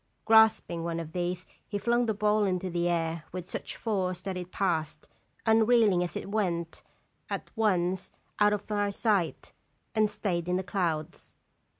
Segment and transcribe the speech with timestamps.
[0.25, 4.35] Grasping one of these, he flung the ball into the air with such force that
[4.35, 5.07] it passed,
[5.45, 6.81] unreeling as it went,
[7.29, 8.09] at once
[8.39, 9.53] out of our sight
[9.93, 11.35] and stayed in the clouds.